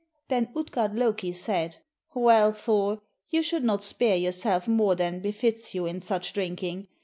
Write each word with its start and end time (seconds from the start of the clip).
Then 0.29 0.49
Utgard 0.55 0.95
Loki 0.95 1.31
said 1.31 1.77
"Well, 2.15 2.53
Thor, 2.53 3.03
you 3.29 3.43
should 3.43 3.63
not 3.63 3.83
spare 3.83 4.15
yourself 4.17 4.67
more 4.67 4.95
than 4.95 5.19
befits 5.19 5.75
you 5.75 5.85
in 5.85 6.01
such 6.01 6.33
drinking. 6.33 6.87